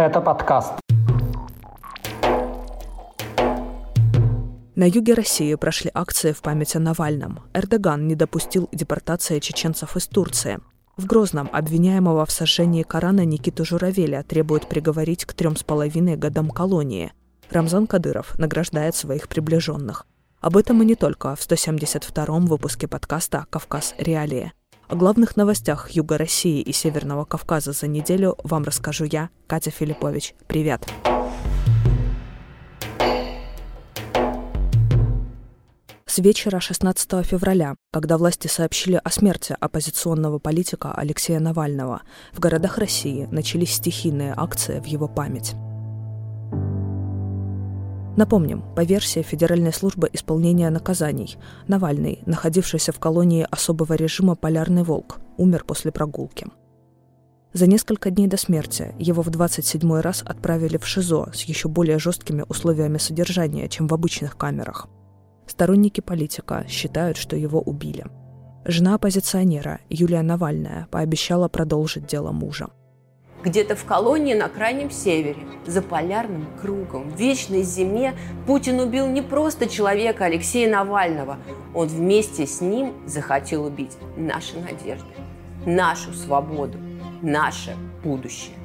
Это 0.00 0.22
подкаст. 0.22 0.72
На 4.74 4.84
юге 4.84 5.12
России 5.12 5.54
прошли 5.56 5.90
акции 5.92 6.32
в 6.32 6.40
память 6.40 6.74
о 6.74 6.78
Навальном. 6.78 7.40
Эрдоган 7.52 8.08
не 8.08 8.14
допустил 8.14 8.66
депортации 8.72 9.40
чеченцев 9.40 9.98
из 9.98 10.06
Турции. 10.06 10.58
В 10.96 11.04
Грозном 11.04 11.50
обвиняемого 11.52 12.24
в 12.24 12.30
сожжении 12.30 12.82
Корана 12.82 13.26
Никиту 13.26 13.66
Журавеля 13.66 14.22
требуют 14.22 14.70
приговорить 14.70 15.26
к 15.26 15.34
трем 15.34 15.54
с 15.54 15.64
половиной 15.64 16.16
годам 16.16 16.48
колонии. 16.48 17.12
Рамзан 17.50 17.86
Кадыров 17.86 18.38
награждает 18.38 18.94
своих 18.94 19.28
приближенных. 19.28 20.06
Об 20.40 20.56
этом 20.56 20.80
и 20.80 20.86
не 20.86 20.94
только 20.94 21.36
в 21.36 21.40
172-м 21.40 22.46
выпуске 22.46 22.88
подкаста 22.88 23.44
«Кавказ. 23.50 23.94
Реалии». 23.98 24.54
О 24.90 24.96
главных 24.96 25.36
новостях 25.36 25.92
Юга 25.92 26.18
России 26.18 26.60
и 26.60 26.72
Северного 26.72 27.24
Кавказа 27.24 27.70
за 27.70 27.86
неделю 27.86 28.36
вам 28.42 28.64
расскажу 28.64 29.04
я, 29.04 29.30
Катя 29.46 29.70
Филиппович. 29.70 30.34
Привет! 30.48 30.84
С 36.06 36.18
вечера 36.18 36.58
16 36.58 37.24
февраля, 37.24 37.76
когда 37.92 38.18
власти 38.18 38.48
сообщили 38.48 39.00
о 39.04 39.10
смерти 39.10 39.56
оппозиционного 39.60 40.40
политика 40.40 40.92
Алексея 40.92 41.38
Навального, 41.38 42.02
в 42.32 42.40
городах 42.40 42.78
России 42.78 43.28
начались 43.30 43.74
стихийные 43.74 44.34
акции 44.36 44.80
в 44.80 44.86
его 44.86 45.06
память. 45.06 45.54
Напомним, 48.16 48.62
по 48.74 48.82
версии 48.82 49.22
Федеральной 49.22 49.72
службы 49.72 50.10
исполнения 50.12 50.68
наказаний, 50.70 51.36
Навальный, 51.68 52.22
находившийся 52.26 52.92
в 52.92 52.98
колонии 52.98 53.46
особого 53.50 53.94
режима 53.94 54.34
«Полярный 54.34 54.82
волк», 54.82 55.20
умер 55.36 55.64
после 55.64 55.92
прогулки. 55.92 56.46
За 57.52 57.66
несколько 57.66 58.10
дней 58.10 58.26
до 58.26 58.36
смерти 58.36 58.94
его 58.98 59.22
в 59.22 59.30
27 59.30 60.00
раз 60.00 60.22
отправили 60.24 60.76
в 60.76 60.86
ШИЗО 60.86 61.30
с 61.34 61.42
еще 61.42 61.68
более 61.68 61.98
жесткими 61.98 62.44
условиями 62.48 62.98
содержания, 62.98 63.68
чем 63.68 63.86
в 63.86 63.94
обычных 63.94 64.36
камерах. 64.36 64.88
Сторонники 65.46 66.00
политика 66.00 66.64
считают, 66.68 67.16
что 67.16 67.36
его 67.36 67.60
убили. 67.60 68.06
Жена 68.64 68.94
оппозиционера, 68.94 69.80
Юлия 69.88 70.22
Навальная, 70.22 70.86
пообещала 70.90 71.48
продолжить 71.48 72.06
дело 72.06 72.32
мужа– 72.32 72.68
где-то 73.42 73.76
в 73.76 73.84
колонии 73.84 74.34
на 74.34 74.48
крайнем 74.48 74.90
севере, 74.90 75.42
за 75.66 75.82
полярным 75.82 76.46
кругом, 76.60 77.10
в 77.10 77.16
вечной 77.18 77.62
зиме 77.62 78.14
Путин 78.46 78.80
убил 78.80 79.06
не 79.06 79.22
просто 79.22 79.68
человека 79.68 80.24
Алексея 80.24 80.70
Навального, 80.70 81.38
он 81.74 81.88
вместе 81.88 82.46
с 82.46 82.60
ним 82.60 82.94
захотел 83.06 83.64
убить 83.64 83.96
наши 84.16 84.58
надежды, 84.58 85.08
нашу 85.64 86.12
свободу, 86.12 86.78
наше 87.22 87.76
будущее. 88.02 88.56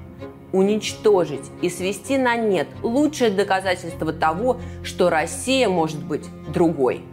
Уничтожить 0.52 1.52
и 1.62 1.70
свести 1.70 2.18
на 2.18 2.38
нет 2.38 2.68
лучшее 2.82 3.30
доказательство 3.30 4.14
того, 4.14 4.58
что 4.84 5.10
Россия 5.10 5.68
может 5.68 6.02
быть 6.02 6.24
другой. 6.48 7.04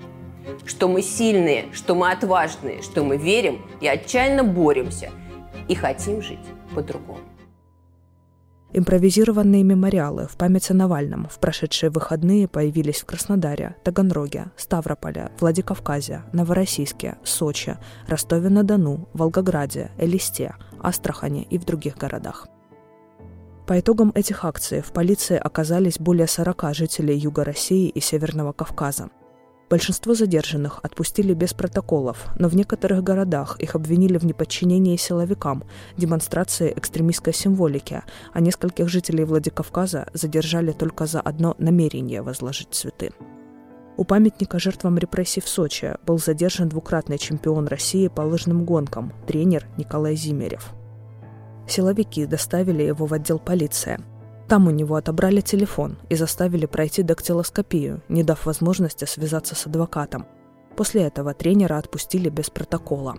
Что 0.65 0.87
мы 0.87 1.03
сильные, 1.03 1.67
что 1.73 1.95
мы 1.95 2.13
отважные, 2.13 2.83
что 2.83 3.03
мы 3.03 3.17
верим 3.17 3.63
и 3.81 3.89
отчаянно 3.89 4.45
боремся 4.45 5.11
и 5.69 5.75
хотим 5.75 6.23
жить 6.23 6.39
по-другому. 6.75 7.21
Импровизированные 8.75 9.63
мемориалы 9.65 10.27
в 10.29 10.39
память 10.39 10.71
о 10.71 10.75
Навальном 10.75 11.29
в 11.29 11.39
прошедшие 11.39 11.91
выходные 11.91 12.49
появились 12.49 13.03
в 13.03 13.05
Краснодаре, 13.05 13.77
Таганроге, 13.85 14.47
Ставрополе, 14.57 15.31
Владикавказе, 15.41 16.23
Новороссийске, 16.33 17.19
Сочи, 17.23 17.77
Ростове-на-Дону, 18.09 19.11
Волгограде, 19.13 19.91
Элисте, 19.99 20.55
Астрахане 20.81 21.43
и 21.43 21.59
в 21.59 21.67
других 21.67 21.99
городах. 21.99 22.49
По 23.67 23.79
итогам 23.79 24.11
этих 24.15 24.45
акций 24.47 24.81
в 24.81 24.93
полиции 24.93 25.37
оказались 25.37 25.99
более 25.99 26.27
40 26.27 26.75
жителей 26.75 27.17
Юга 27.17 27.45
России 27.45 27.91
и 27.91 28.01
Северного 28.01 28.53
Кавказа– 28.53 29.11
Большинство 29.73 30.13
задержанных 30.13 30.81
отпустили 30.83 31.33
без 31.33 31.55
протоколов, 31.55 32.27
но 32.39 32.49
в 32.49 32.55
некоторых 32.55 33.03
городах 33.03 33.59
их 33.59 33.75
обвинили 33.75 34.19
в 34.19 34.27
неподчинении 34.27 34.99
силовикам, 34.99 35.65
демонстрации 35.97 36.75
экстремистской 36.77 37.33
символики, 37.33 38.03
а 38.35 38.41
нескольких 38.41 38.91
жителей 38.91 39.25
Владикавказа 39.25 40.09
задержали 40.13 40.73
только 40.73 41.07
за 41.07 41.23
одно 41.23 41.55
намерение 41.57 42.21
возложить 42.21 42.69
цветы. 42.73 43.13
У 43.97 44.05
памятника 44.05 44.59
жертвам 44.59 44.99
репрессий 44.99 45.41
в 45.41 45.49
Сочи 45.49 45.95
был 46.05 46.19
задержан 46.19 46.69
двукратный 46.69 47.17
чемпион 47.17 47.67
России 47.67 48.09
по 48.09 48.21
лыжным 48.21 48.67
гонкам, 48.67 49.15
тренер 49.27 49.67
Николай 49.79 50.17
Зимерев. 50.17 50.75
Силовики 51.67 52.27
доставили 52.27 52.83
его 52.83 53.07
в 53.07 53.15
отдел 53.15 53.39
полиции– 53.39 53.99
там 54.53 54.69
у 54.69 54.71
него 54.71 54.97
отобрали 54.97 55.41
телефон 55.41 55.97
и 56.11 56.15
заставили 56.15 56.67
пройти 56.67 57.03
дактилоскопию, 57.03 58.03
не 58.11 58.23
дав 58.23 58.45
возможности 58.45 59.07
связаться 59.07 59.55
с 59.55 59.67
адвокатом. 59.67 60.27
После 60.77 61.05
этого 61.05 61.33
тренера 61.33 61.79
отпустили 61.79 62.29
без 62.29 62.51
протокола. 62.51 63.15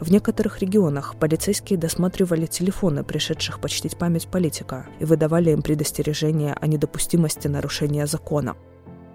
В 0.00 0.10
некоторых 0.10 0.58
регионах 0.58 1.14
полицейские 1.20 1.78
досматривали 1.78 2.46
телефоны 2.46 3.04
пришедших 3.04 3.60
почтить 3.60 3.96
память 3.96 4.26
политика 4.26 4.88
и 4.98 5.04
выдавали 5.04 5.52
им 5.52 5.62
предостережения 5.62 6.58
о 6.60 6.66
недопустимости 6.66 7.46
нарушения 7.46 8.08
закона. 8.08 8.56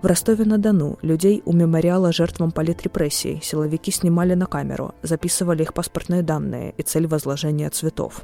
В 0.01 0.05
Ростове-на-Дону 0.05 0.99
людей 1.01 1.41
у 1.43 1.51
мемориала 1.51 2.13
жертвам 2.13 2.53
политрепрессий 2.53 3.41
силовики 3.43 3.91
снимали 3.91 4.35
на 4.35 4.45
камеру, 4.45 4.95
записывали 5.03 5.63
их 5.63 5.73
паспортные 5.73 6.21
данные 6.21 6.73
и 6.77 6.81
цель 6.83 7.07
возложения 7.07 7.69
цветов. 7.69 8.21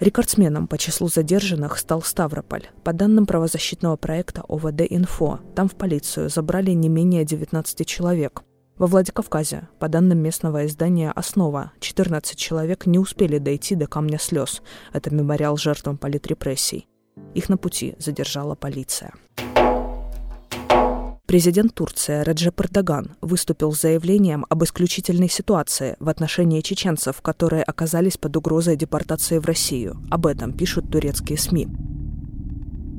Рекордсменом 0.00 0.68
по 0.68 0.78
числу 0.78 1.08
задержанных 1.08 1.76
стал 1.76 2.02
Ставрополь. 2.02 2.68
По 2.84 2.92
данным 2.92 3.26
правозащитного 3.26 3.96
проекта 3.96 4.42
ОВД-Инфо, 4.48 5.40
там 5.56 5.68
в 5.68 5.74
полицию 5.74 6.28
забрали 6.28 6.70
не 6.70 6.88
менее 6.88 7.24
19 7.24 7.84
человек. 7.84 8.42
Во 8.76 8.86
Владикавказе, 8.86 9.68
по 9.80 9.88
данным 9.88 10.18
местного 10.18 10.66
издания 10.66 11.10
«Основа», 11.10 11.72
14 11.80 12.38
человек 12.38 12.86
не 12.86 13.00
успели 13.00 13.38
дойти 13.38 13.74
до 13.74 13.88
камня 13.88 14.20
слез. 14.20 14.62
Это 14.92 15.12
мемориал 15.12 15.56
жертвам 15.56 15.98
политрепрессий. 15.98 16.86
Их 17.34 17.48
на 17.48 17.56
пути 17.56 17.96
задержала 17.98 18.54
полиция. 18.54 19.14
Президент 21.28 21.74
Турции 21.74 22.24
Реджеп 22.24 22.58
Эрдоган 22.62 23.10
выступил 23.20 23.74
с 23.74 23.82
заявлением 23.82 24.46
об 24.48 24.64
исключительной 24.64 25.28
ситуации 25.28 25.94
в 26.00 26.08
отношении 26.08 26.62
чеченцев, 26.62 27.20
которые 27.20 27.62
оказались 27.64 28.16
под 28.16 28.34
угрозой 28.38 28.76
депортации 28.76 29.36
в 29.36 29.44
Россию. 29.44 29.98
Об 30.10 30.24
этом 30.26 30.54
пишут 30.54 30.90
турецкие 30.90 31.36
СМИ. 31.36 31.68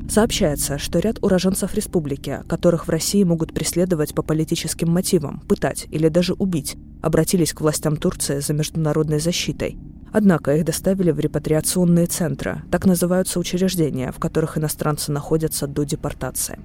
Сообщается, 0.07 0.77
что 0.77 0.99
ряд 0.99 1.17
уроженцев 1.23 1.73
республики, 1.73 2.43
которых 2.47 2.85
в 2.85 2.91
России 2.91 3.23
могут 3.23 3.51
преследовать 3.51 4.13
по 4.13 4.21
политическим 4.21 4.91
мотивам, 4.91 5.39
пытать 5.49 5.87
или 5.89 6.07
даже 6.07 6.33
убить, 6.33 6.77
обратились 7.01 7.53
к 7.53 7.61
властям 7.61 7.97
Турции 7.97 8.41
за 8.41 8.53
международной 8.53 9.19
защитой. 9.19 9.79
Однако 10.13 10.55
их 10.55 10.65
доставили 10.65 11.09
в 11.09 11.19
репатриационные 11.19 12.05
центры, 12.05 12.61
так 12.69 12.85
называются 12.85 13.39
учреждения, 13.39 14.11
в 14.11 14.19
которых 14.19 14.55
иностранцы 14.55 15.11
находятся 15.11 15.65
до 15.65 15.83
депортации. 15.83 16.59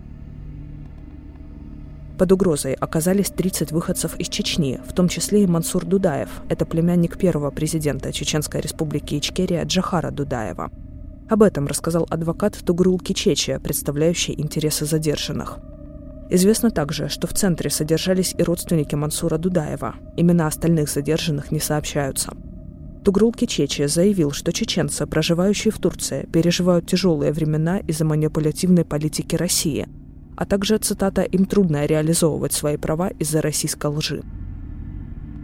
Под 2.19 2.31
угрозой 2.31 2.75
оказались 2.75 3.31
30 3.31 3.73
выходцев 3.73 4.17
из 4.21 4.29
Чечни, 4.29 4.81
в 4.87 4.93
том 4.93 5.09
числе 5.09 5.43
и 5.43 5.47
Мансур 5.49 5.85
Дудаев. 5.85 6.29
Это 6.49 6.65
племянник 6.65 7.19
первого 7.19 7.51
президента 7.51 8.13
Чеченской 8.13 8.61
республики 8.61 9.19
Ичкерия 9.19 9.65
Джахара 9.65 10.13
Дудаева. 10.13 10.71
Об 11.29 11.43
этом 11.43 11.67
рассказал 11.67 12.07
адвокат 12.09 12.57
Тугрул 12.65 13.01
Кичечи, 13.01 13.59
представляющий 13.59 14.35
интересы 14.39 14.87
задержанных. 14.87 15.59
Известно 16.31 16.71
также, 16.71 17.09
что 17.09 17.27
в 17.27 17.33
центре 17.35 17.69
содержались 17.69 18.35
и 18.39 18.43
родственники 18.45 18.95
Мансура 18.95 19.37
Дудаева. 19.37 19.97
Имена 20.17 20.47
остальных 20.47 20.91
задержанных 20.91 21.51
не 21.51 21.59
сообщаются. 21.59 22.33
Тугрул 23.05 23.33
Кичечи 23.33 23.87
заявил, 23.87 24.31
что 24.31 24.53
чеченцы, 24.53 25.05
проживающие 25.07 25.73
в 25.73 25.79
Турции, 25.79 26.29
переживают 26.33 26.87
тяжелые 26.87 27.33
времена 27.33 27.79
из-за 27.81 28.05
манипулятивной 28.05 28.85
политики 28.85 29.35
России– 29.35 29.89
а 30.37 30.45
также, 30.47 30.79
цитата, 30.79 31.23
«им 31.23 31.47
трудно 31.47 31.87
реализовывать 31.87 32.53
свои 32.53 32.77
права 32.77 33.09
из-за 33.09 33.41
российской 33.41 33.91
лжи». 33.91 34.23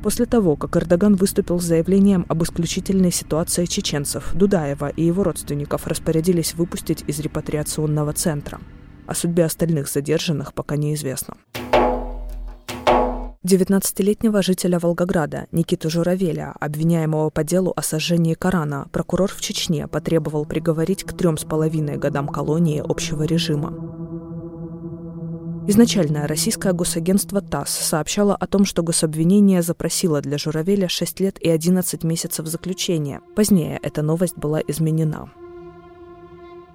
После 0.03 0.25
того, 0.25 0.57
как 0.57 0.77
Эрдоган 0.77 1.17
выступил 1.17 1.61
с 1.61 1.65
заявлением 1.65 2.25
об 2.29 2.43
исключительной 2.43 3.13
ситуации 3.13 3.67
чеченцев, 3.67 4.33
Дудаева 4.35 4.89
и 4.89 5.05
его 5.05 5.23
родственников 5.23 5.87
распорядились 5.87 6.55
выпустить 6.55 7.05
из 7.07 7.21
репатриационного 7.21 8.15
центра. 8.15 8.61
О 9.07 9.15
судьбе 9.15 9.45
остальных 9.45 9.89
задержанных 9.89 10.55
пока 10.55 10.77
неизвестно. 10.77 11.35
19-летнего 13.47 14.43
жителя 14.43 14.79
Волгограда 14.79 15.47
Никиту 15.51 15.89
Журавеля, 15.89 16.55
обвиняемого 16.61 17.31
по 17.31 17.43
делу 17.43 17.73
о 17.75 17.83
сожжении 17.83 18.35
Корана, 18.35 18.89
прокурор 18.93 19.31
в 19.33 19.41
Чечне 19.41 19.89
потребовал 19.89 20.45
приговорить 20.45 21.05
к 21.05 21.15
трем 21.15 21.39
с 21.39 21.45
половиной 21.45 21.97
годам 21.97 22.29
колонии 22.29 22.83
общего 22.87 23.23
режима. 23.23 24.10
Изначально 25.71 26.27
российское 26.27 26.73
госагентство 26.73 27.41
ТАСС 27.41 27.71
сообщало 27.71 28.35
о 28.35 28.49
том, 28.49 28.65
что 28.65 28.83
гособвинение 28.83 29.63
запросило 29.63 30.21
для 30.21 30.37
Журавеля 30.37 30.89
6 30.89 31.21
лет 31.21 31.39
и 31.41 31.49
11 31.49 32.03
месяцев 32.03 32.45
заключения. 32.49 33.21
Позднее 33.37 33.79
эта 33.81 34.03
новость 34.03 34.37
была 34.37 34.61
изменена. 34.67 35.31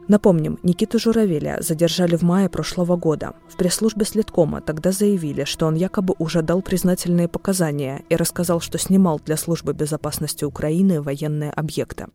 Напомним, 0.08 0.60
Никиту 0.64 0.98
Журавеля 0.98 1.58
задержали 1.60 2.16
в 2.16 2.22
мае 2.22 2.48
прошлого 2.48 2.96
года. 2.96 3.34
В 3.50 3.58
пресс-службе 3.58 4.06
Следкома 4.06 4.62
тогда 4.62 4.94
заявили, 4.94 5.44
что 5.44 5.66
он 5.66 5.76
якобы 5.76 6.16
уже 6.18 6.42
дал 6.42 6.62
признательные 6.62 7.28
показания 7.28 8.06
и 8.08 8.16
рассказал, 8.16 8.62
что 8.62 8.78
снимал 8.78 9.20
для 9.20 9.36
службы 9.36 9.74
безопасности 9.74 10.46
Украины 10.46 11.02
военные 11.02 11.52
объекты. 11.52 12.06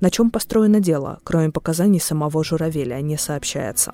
На 0.00 0.08
чем 0.08 0.30
построено 0.30 0.80
дело, 0.80 1.18
кроме 1.24 1.50
показаний 1.50 2.00
самого 2.00 2.42
Журавеля, 2.42 3.02
не 3.02 3.18
сообщается. 3.18 3.92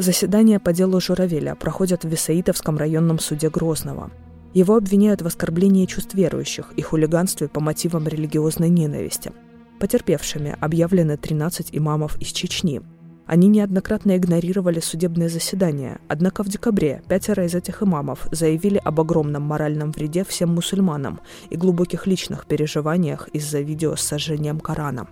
Заседания 0.00 0.58
по 0.58 0.72
делу 0.72 0.98
Журавеля 0.98 1.54
проходят 1.54 2.04
в 2.04 2.08
Висаитовском 2.08 2.78
районном 2.78 3.18
суде 3.18 3.50
Грозного. 3.50 4.10
Его 4.54 4.76
обвиняют 4.76 5.20
в 5.20 5.26
оскорблении 5.26 5.84
чувств 5.84 6.14
верующих 6.14 6.72
и 6.74 6.80
хулиганстве 6.80 7.48
по 7.48 7.60
мотивам 7.60 8.08
религиозной 8.08 8.70
ненависти– 8.70 9.30
Потерпевшими 9.78 10.56
объявлены 10.58 11.18
13 11.18 11.68
имамов 11.72 12.18
из 12.18 12.28
Чечни. 12.28 12.80
Они 13.26 13.48
неоднократно 13.48 14.16
игнорировали 14.16 14.80
судебные 14.80 15.28
заседания, 15.28 15.98
однако 16.08 16.44
в 16.44 16.48
декабре 16.48 17.02
пятеро 17.06 17.44
из 17.44 17.54
этих 17.54 17.82
имамов 17.82 18.26
заявили 18.32 18.80
об 18.82 19.02
огромном 19.02 19.42
моральном 19.42 19.90
вреде 19.90 20.24
всем 20.24 20.54
мусульманам 20.54 21.20
и 21.50 21.56
глубоких 21.56 22.06
личных 22.06 22.46
переживаниях 22.46 23.28
из-за 23.34 23.60
видео 23.60 23.96
с 23.96 24.00
сожжением 24.00 24.60
Корана. 24.60 25.08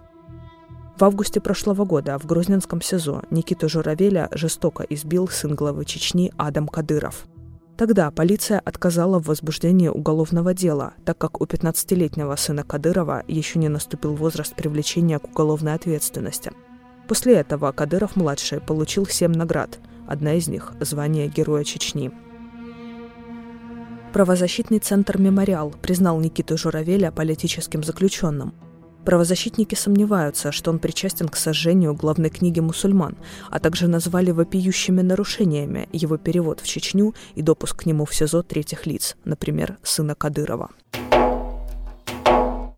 В 0.99 1.05
августе 1.05 1.41
прошлого 1.41 1.85
года 1.85 2.19
в 2.19 2.27
Грозненском 2.27 2.83
СИЗО 2.83 3.23
Никиту 3.31 3.69
Журавеля 3.69 4.29
жестоко 4.33 4.83
избил 4.83 5.29
сын 5.29 5.55
главы 5.55 5.85
Чечни 5.85 6.33
Адам 6.37 6.67
Кадыров– 6.67 7.27
Тогда 7.79 8.11
полиция 8.11 8.59
отказала 8.59 9.21
в 9.21 9.29
возбуждении 9.29 9.87
уголовного 9.87 10.53
дела, 10.53 10.95
так 11.05 11.17
как 11.17 11.41
у 11.41 11.45
15-летнего 11.45 12.35
сына 12.35 12.65
Кадырова 12.65 13.23
еще 13.29 13.61
не 13.61 13.69
наступил 13.69 14.17
возраст 14.17 14.53
привлечения 14.57 15.21
к 15.21 15.27
уголовной 15.27 15.75
ответственности. 15.75 16.51
После 17.07 17.35
этого 17.37 17.71
Кадыров-младший 17.71 18.61
получил 18.61 19.07
семь 19.07 19.31
наград, 19.31 19.79
одна 20.09 20.35
из 20.35 20.49
них– 20.49 20.73
звание 20.81 21.29
Героя 21.29 21.63
Чечни. 21.63 22.11
Правозащитный 24.13 24.81
центр 24.81 25.17
«Мемориал» 25.17 25.71
признал 25.81 26.19
Никиту 26.19 26.59
Журавеля 26.59 27.13
политическим 27.13 27.85
заключенным– 27.85 28.55
Правозащитники 29.09 29.75
сомневаются, 29.75 30.53
что 30.53 30.71
он 30.71 30.79
причастен 30.79 31.31
к 31.31 31.37
сожжению 31.37 31.95
главной 31.95 32.29
книги 32.29 32.61
мусульман, 32.61 33.17
а 33.49 33.59
также 33.59 33.89
назвали 33.89 34.33
вопиющими 34.33 35.01
нарушениями 35.01 35.89
его 35.93 36.19
перевод 36.19 36.61
в 36.61 36.67
Чечню 36.67 37.15
и 37.35 37.41
допуск 37.41 37.85
к 37.85 37.87
нему 37.87 38.05
в 38.05 38.15
СИЗО 38.15 38.43
третьих 38.43 38.85
лиц, 38.85 39.17
например, 39.25 39.79
сына 39.83 40.15
Кадырова. 40.15 40.69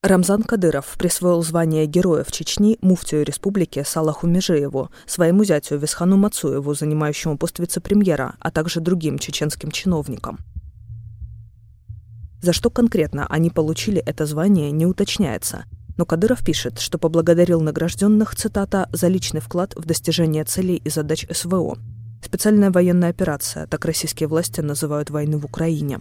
Рамзан 0.02 0.44
Кадыров 0.44 0.94
присвоил 0.96 1.42
звание 1.42 1.86
Героя 1.86 2.22
в 2.22 2.30
Чечни 2.30 2.78
муфтию 2.80 3.24
республики 3.24 3.82
Салаху 3.84 4.28
Межееву, 4.28 4.88
своему 5.06 5.42
зятю 5.42 5.78
Висхану 5.78 6.16
Мацуеву, 6.16 6.74
занимающему 6.74 7.38
пост 7.38 7.58
вице-премьера, 7.58 8.36
а 8.38 8.52
также 8.52 8.78
другим 8.78 9.18
чеченским 9.18 9.72
чиновникам. 9.72 10.38
За 12.40 12.52
что 12.52 12.70
конкретно 12.70 13.26
они 13.28 13.50
получили 13.50 14.00
это 14.00 14.26
звание, 14.26 14.70
не 14.70 14.86
уточняется– 14.86 15.64
но 16.00 16.06
Кадыров 16.06 16.42
пишет, 16.42 16.78
что 16.78 16.96
поблагодарил 16.96 17.60
награжденных, 17.60 18.34
цитата, 18.34 18.88
«за 18.90 19.08
личный 19.08 19.42
вклад 19.42 19.74
в 19.76 19.84
достижение 19.84 20.44
целей 20.44 20.80
и 20.82 20.88
задач 20.88 21.26
СВО». 21.30 21.76
Специальная 22.24 22.70
военная 22.70 23.10
операция, 23.10 23.66
так 23.66 23.84
российские 23.84 24.26
власти 24.26 24.62
называют 24.62 25.10
войну 25.10 25.38
в 25.38 25.44
Украине. 25.44 25.98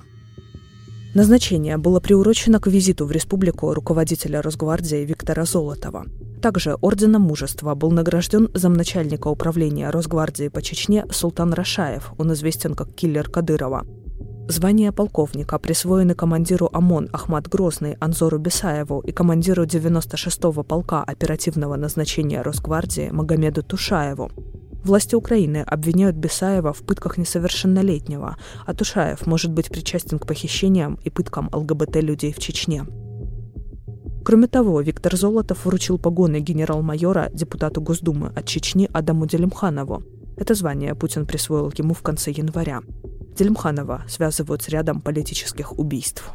Назначение 1.14 1.76
было 1.76 2.00
приурочено 2.00 2.62
к 2.62 2.68
визиту 2.68 3.06
в 3.06 3.12
республику 3.12 3.74
руководителя 3.74 4.42
Росгвардии 4.42 5.04
Виктора 5.04 5.44
Золотова. 5.44 6.06
Также 6.42 6.76
орденом 6.76 7.24
мужества 7.24 7.76
был 7.76 7.92
награжден 7.92 8.48
замначальника 8.54 9.28
управления 9.28 9.90
Росгвардии 9.90 10.48
по 10.48 10.62
Чечне 10.62 11.06
Султан 11.12 11.52
Рашаев, 11.52 12.14
он 12.18 12.32
известен 12.32 12.74
как 12.74 12.96
киллер 12.96 13.30
Кадырова– 13.30 13.86
Звания 14.52 14.92
полковника 14.92 15.60
присвоены 15.60 16.16
командиру 16.16 16.72
ОМОН 16.74 17.10
Ахмат 17.14 17.48
Грозный 17.48 17.98
Анзору 18.00 18.40
Бесаеву 18.40 19.00
и 19.02 19.12
командиру 19.12 19.64
96-го 19.64 20.64
полка 20.64 21.04
оперативного 21.04 21.76
назначения 21.76 22.42
Росгвардии 22.42 23.12
Магомеду 23.12 23.62
Тушаеву. 23.62 24.32
Власти 24.84 25.14
Украины 25.14 25.58
обвиняют 25.58 26.16
Бесаева 26.16 26.74
в 26.74 26.80
пытках 26.80 27.20
несовершеннолетнего, 27.20 28.38
а 28.66 28.74
Тушаев 28.74 29.28
может 29.28 29.52
быть 29.52 29.70
причастен 29.70 30.18
к 30.18 30.26
похищениям 30.26 30.98
и 31.04 31.12
пыткам 31.12 31.52
ЛГБТ-людей 31.54 32.34
в 32.34 32.40
Чечне. 32.40 32.88
Кроме 34.26 34.48
того, 34.48 34.82
Виктор 34.82 35.16
Золотов 35.16 35.64
вручил 35.64 36.00
погоны 36.00 36.40
генерал-майора 36.40 37.30
депутату 37.32 37.82
Госдумы 37.82 38.32
от 38.36 38.48
Чечни 38.48 38.90
Адаму 38.92 39.28
Делимханову. 39.28 40.02
Это 40.38 40.56
звание 40.56 40.96
Путин 40.96 41.28
присвоил 41.28 41.72
ему 41.78 41.94
в 41.94 42.02
конце 42.02 42.32
января. 42.32 42.82
Дельмханова 43.40 44.02
связывают 44.10 44.64
с 44.64 44.68
рядом 44.68 45.00
политических 45.00 45.80
убийств. 45.80 46.26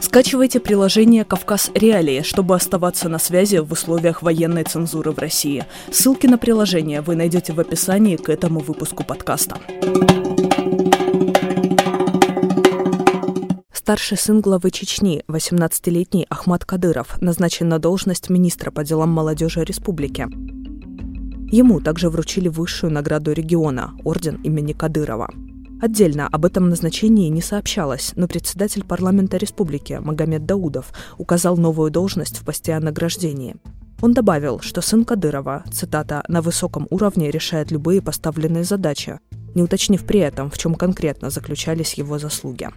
Скачивайте 0.00 0.58
приложение 0.60 1.26
«Кавказ 1.26 1.70
Реалии», 1.74 2.22
чтобы 2.22 2.54
оставаться 2.54 3.10
на 3.10 3.18
связи 3.18 3.58
в 3.58 3.70
условиях 3.70 4.22
военной 4.22 4.64
цензуры 4.64 5.12
в 5.12 5.18
России. 5.18 5.66
Ссылки 5.92 6.26
на 6.26 6.38
приложение 6.38 7.02
вы 7.02 7.14
найдете 7.14 7.52
в 7.52 7.60
описании 7.60 8.16
к 8.16 8.30
этому 8.30 8.60
выпуску 8.60 9.04
подкаста. 9.04 9.58
Старший 13.70 14.16
сын 14.16 14.40
главы 14.40 14.70
Чечни, 14.70 15.22
18-летний 15.28 16.26
Ахмад 16.30 16.64
Кадыров, 16.64 17.20
назначен 17.20 17.68
на 17.68 17.78
должность 17.78 18.30
министра 18.30 18.70
по 18.70 18.82
делам 18.82 19.10
молодежи 19.10 19.62
республики. 19.62 20.26
Ему 21.52 21.80
также 21.80 22.10
вручили 22.10 22.48
высшую 22.48 22.92
награду 22.92 23.32
региона– 23.32 23.92
орден 24.04 24.40
имени 24.42 24.72
Кадырова. 24.72 25.32
Отдельно 25.80 26.26
об 26.26 26.44
этом 26.44 26.68
назначении 26.68 27.28
не 27.28 27.40
сообщалось, 27.40 28.12
но 28.16 28.26
председатель 28.26 28.82
парламента 28.84 29.36
республики 29.36 30.00
Магомед 30.02 30.44
Даудов 30.44 30.92
указал 31.18 31.56
новую 31.56 31.92
должность 31.92 32.38
в 32.38 32.44
посте 32.44 32.74
о 32.74 32.80
награждении. 32.80 33.56
Он 34.02 34.12
добавил, 34.12 34.58
что 34.58 34.80
сын 34.80 35.04
Кадырова, 35.04 35.62
цитата, 35.70 36.24
«на 36.26 36.42
высоком 36.42 36.88
уровне 36.90 37.30
решает 37.30 37.70
любые 37.70 38.02
поставленные 38.02 38.64
задачи», 38.64 39.20
не 39.54 39.62
уточнив 39.62 40.04
при 40.04 40.20
этом, 40.20 40.50
в 40.50 40.58
чем 40.58 40.74
конкретно 40.74 41.30
заключались 41.30 41.94
его 41.94 42.18
заслуги. 42.18 42.70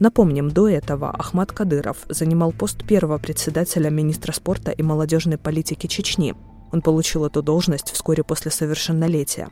Напомним, 0.00 0.50
до 0.50 0.68
этого 0.68 1.10
Ахмад 1.10 1.52
Кадыров 1.52 1.98
занимал 2.08 2.52
пост 2.52 2.84
первого 2.84 3.18
председателя 3.18 3.88
министра 3.90 4.32
спорта 4.32 4.72
и 4.72 4.82
молодежной 4.82 5.38
политики 5.38 5.86
Чечни– 5.86 6.34
он 6.72 6.82
получил 6.82 7.24
эту 7.24 7.42
должность 7.42 7.90
вскоре 7.90 8.22
после 8.22 8.50
совершеннолетия. 8.50 9.48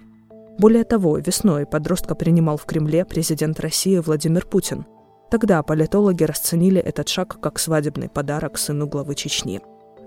Более 0.58 0.84
того, 0.84 1.18
весной 1.18 1.66
подростка 1.66 2.14
принимал 2.14 2.56
в 2.56 2.64
Кремле 2.64 3.04
президент 3.04 3.60
России 3.60 3.98
Владимир 3.98 4.44
Путин. 4.44 4.86
Тогда 5.30 5.62
политологи 5.62 6.24
расценили 6.24 6.80
этот 6.80 7.08
шаг 7.08 7.38
как 7.40 7.58
свадебный 7.58 8.08
подарок 8.08 8.58
сыну 8.58 8.86
главы 8.86 9.14
Чечни. 9.14 9.60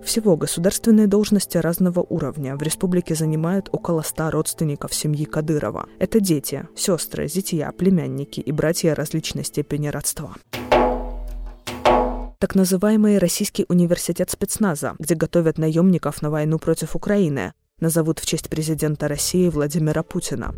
Всего 0.03 0.36
государственные 0.36 1.08
должности 1.08 1.58
разного 1.58 2.00
уровня 2.01 2.58
в 2.58 2.63
республике 2.63 3.13
занимают 3.13 3.70
около 3.72 4.01
ста 4.01 4.32
родственников 4.32 4.94
семьи 4.96 5.25
Кадырова. 5.25 5.86
Это 6.00 6.20
дети, 6.20 6.68
сестры, 6.75 7.27
зятья, 7.27 7.72
племянники 7.72 8.39
и 8.39 8.51
братья 8.51 8.96
различной 8.96 9.46
степени 9.46 9.88
родства 9.88 10.36
так 12.42 12.56
называемый 12.56 13.20
Российский 13.20 13.68
университет 13.70 14.32
спецназа, 14.32 14.96
где 14.98 15.14
готовят 15.14 15.60
наемников 15.60 16.24
на 16.24 16.32
войну 16.32 16.58
против 16.58 16.96
Украины, 16.96 17.54
назовут 17.80 18.18
в 18.18 18.26
честь 18.26 18.50
президента 18.50 19.08
России 19.08 19.48
Владимира 19.48 20.02
Путина. 20.02 20.56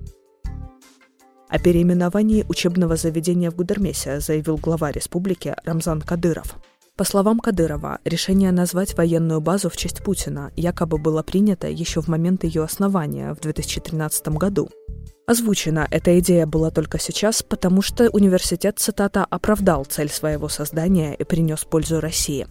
О 1.49 1.59
переименовании 1.59 2.45
учебного 2.47 2.95
заведения 2.95 3.51
в 3.51 3.55
Гудермесе 3.55 4.21
заявил 4.21 4.55
глава 4.55 4.93
республики 4.93 5.57
Рамзан 5.65 6.01
Кадыров. 6.01 6.55
По 6.95 7.03
словам 7.03 7.41
Кадырова, 7.41 7.99
решение 8.05 8.53
назвать 8.53 8.95
военную 8.95 9.41
базу 9.41 9.69
в 9.69 9.75
честь 9.75 10.05
Путина 10.05 10.53
якобы 10.55 10.97
было 10.97 11.21
принято 11.21 11.67
еще 11.67 12.01
в 12.01 12.07
момент 12.07 12.45
ее 12.45 12.63
основания 12.63 13.33
в 13.33 13.41
2013 13.41 14.29
году– 14.29 14.69
Озвучена 15.25 15.87
эта 15.89 16.19
идея 16.19 16.45
была 16.45 16.69
только 16.69 16.99
сейчас, 16.99 17.43
потому 17.43 17.81
что 17.81 18.09
университет, 18.09 18.79
цитата, 18.79 19.25
«оправдал 19.29 19.85
цель 19.85 20.09
своего 20.09 20.49
создания 20.49 21.13
и 21.13 21.23
принес 21.23 21.63
пользу 21.63 22.01
России». 22.01 22.45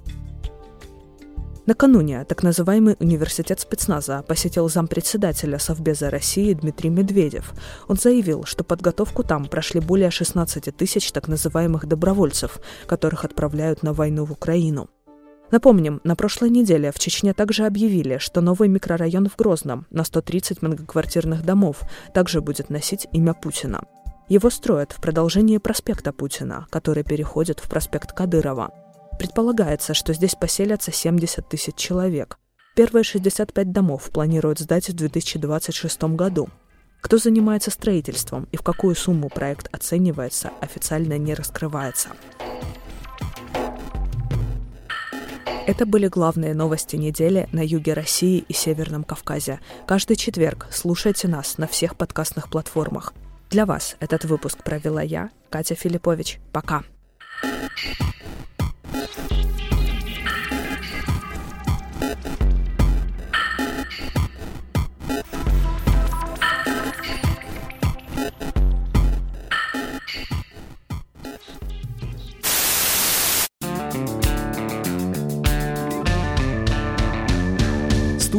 Накануне 1.66 2.24
так 2.24 2.42
называемый 2.42 2.96
университет 2.98 3.60
спецназа 3.60 4.24
посетил 4.26 4.68
зампредседателя 4.68 5.58
Совбеза 5.58 6.10
России 6.10 6.54
Дмитрий 6.54 6.90
Медведев. 6.90 7.52
Он 7.86 7.96
заявил, 7.96 8.44
что 8.44 8.64
подготовку 8.64 9.22
там 9.22 9.46
прошли 9.46 9.78
более 9.78 10.10
16 10.10 10.74
тысяч 10.76 11.12
так 11.12 11.28
называемых 11.28 11.86
добровольцев, 11.86 12.58
которых 12.86 13.24
отправляют 13.24 13.82
на 13.84 13.92
войну 13.92 14.24
в 14.24 14.32
Украину. 14.32 14.88
Напомним, 15.52 16.00
на 16.02 16.16
прошлой 16.16 16.48
неделе 16.48 16.90
в 16.92 16.98
Чечне 16.98 17.34
также 17.34 17.66
объявили, 17.66 18.16
что 18.16 18.40
новый 18.40 18.70
микрорайон 18.70 19.28
в 19.28 19.36
Грозном 19.36 19.86
на 19.90 20.02
130 20.02 20.62
многоквартирных 20.62 21.44
домов 21.44 21.82
также 22.14 22.40
будет 22.40 22.70
носить 22.70 23.06
имя 23.12 23.34
Путина. 23.34 23.84
Его 24.30 24.48
строят 24.48 24.92
в 24.92 25.00
продолжении 25.02 25.58
проспекта 25.58 26.14
Путина, 26.14 26.66
который 26.70 27.04
переходит 27.04 27.60
в 27.60 27.68
проспект 27.68 28.12
Кадырова. 28.12 28.72
Предполагается, 29.18 29.92
что 29.92 30.14
здесь 30.14 30.34
поселятся 30.34 30.90
70 30.90 31.46
тысяч 31.46 31.74
человек. 31.74 32.38
Первые 32.74 33.04
65 33.04 33.72
домов 33.72 34.08
планируют 34.10 34.58
сдать 34.58 34.88
в 34.88 34.94
2026 34.94 36.02
году. 36.16 36.48
Кто 37.02 37.18
занимается 37.18 37.70
строительством 37.70 38.48
и 38.52 38.56
в 38.56 38.62
какую 38.62 38.94
сумму 38.94 39.28
проект 39.28 39.68
оценивается, 39.70 40.50
официально 40.62 41.18
не 41.18 41.34
раскрывается. 41.34 42.08
Это 45.64 45.86
были 45.86 46.08
главные 46.08 46.54
новости 46.54 46.96
недели 46.96 47.48
на 47.52 47.64
юге 47.64 47.92
России 47.92 48.44
и 48.48 48.52
Северном 48.52 49.04
Кавказе. 49.04 49.60
Каждый 49.86 50.16
четверг 50.16 50.66
слушайте 50.72 51.28
нас 51.28 51.56
на 51.56 51.68
всех 51.68 51.96
подкастных 51.96 52.50
платформах. 52.50 53.14
Для 53.48 53.64
вас 53.64 53.96
этот 54.00 54.24
выпуск 54.24 54.64
провела 54.64 55.02
я, 55.02 55.30
Катя 55.50 55.76
Филиппович. 55.76 56.40
Пока. 56.52 56.82